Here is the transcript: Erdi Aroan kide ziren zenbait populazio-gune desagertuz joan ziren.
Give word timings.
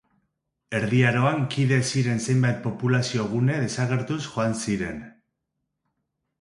Erdi 0.77 1.01
Aroan 1.09 1.43
kide 1.55 1.77
ziren 1.91 2.23
zenbait 2.25 2.59
populazio-gune 2.65 3.61
desagertuz 3.67 4.21
joan 4.31 4.59
ziren. 4.67 5.01